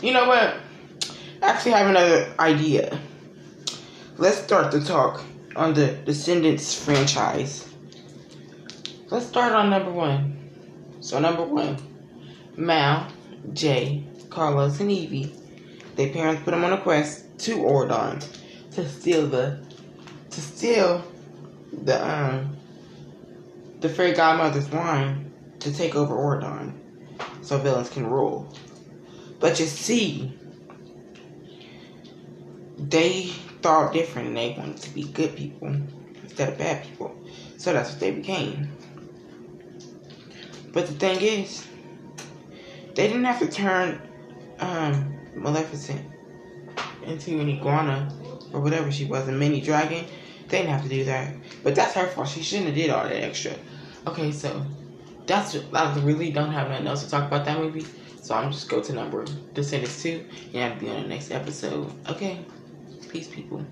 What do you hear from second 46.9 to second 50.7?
into an iguana or whatever she was, a mini dragon. They didn't